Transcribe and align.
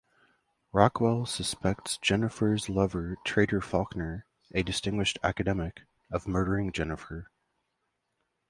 Rockwell 0.71 1.27
suspects 1.27 1.99
Jennifer's 1.99 2.69
lover 2.69 3.17
Trader 3.23 3.61
Faulkner, 3.61 4.25
a 4.51 4.63
distinguished 4.63 5.19
academic, 5.21 5.81
of 6.09 6.27
murdering 6.27 6.71
Jennifer. 6.71 7.29